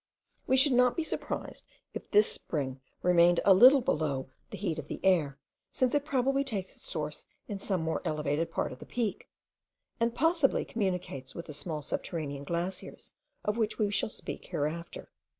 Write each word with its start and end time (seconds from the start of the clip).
We 0.47 0.57
should 0.57 0.71
not 0.71 0.97
be 0.97 1.03
surprised 1.03 1.63
if 1.93 2.09
this 2.09 2.25
spring 2.31 2.81
remained 3.03 3.39
a 3.45 3.53
little 3.53 3.81
below 3.81 4.31
the 4.49 4.57
heat 4.57 4.79
of 4.79 4.87
the 4.87 4.99
air, 5.05 5.37
since 5.71 5.93
it 5.93 6.05
probably 6.05 6.43
takes 6.43 6.75
its 6.75 6.89
source 6.89 7.27
in 7.47 7.59
some 7.59 7.83
more 7.83 8.01
elevated 8.03 8.49
part 8.49 8.71
of 8.71 8.79
the 8.79 8.87
peak, 8.87 9.29
and 9.99 10.15
possibly 10.15 10.65
communicates 10.65 11.35
with 11.35 11.45
the 11.45 11.53
small 11.53 11.83
subterranean 11.83 12.45
glaciers 12.45 13.13
of 13.45 13.59
which 13.59 13.77
we 13.77 13.91
shall 13.91 14.09
speak 14.09 14.45
hereafter. 14.45 15.11